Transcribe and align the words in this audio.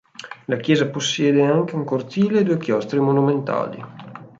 La 0.45 0.57
chiesa 0.57 0.89
possiede 0.89 1.45
anche 1.45 1.75
un 1.75 1.83
cortile 1.83 2.39
e 2.39 2.43
due 2.43 2.57
chiostri 2.57 2.99
monumentali. 2.99 3.83